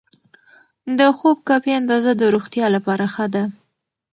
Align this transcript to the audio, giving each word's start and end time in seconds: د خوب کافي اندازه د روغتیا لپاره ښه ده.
د 0.97 0.99
خوب 1.17 1.37
کافي 1.49 1.71
اندازه 1.79 2.11
د 2.15 2.23
روغتیا 2.35 2.65
لپاره 2.75 3.05
ښه 3.13 3.25
ده. 3.33 3.43